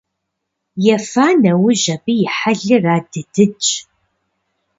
Ефа 0.95 1.27
нэужь 1.41 1.87
абы 1.95 2.13
и 2.25 2.27
хьэлыр 2.35 2.85
адыдыдщ. 2.95 3.67